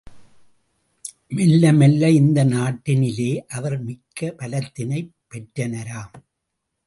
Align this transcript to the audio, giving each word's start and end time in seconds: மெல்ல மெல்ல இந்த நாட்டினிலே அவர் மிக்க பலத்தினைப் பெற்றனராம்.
மெல்ல 1.27 1.73
மெல்ல 1.73 2.09
இந்த 2.11 2.45
நாட்டினிலே 2.45 3.37
அவர் 3.47 3.79
மிக்க 3.79 4.33
பலத்தினைப் 4.37 5.13
பெற்றனராம். 5.29 6.13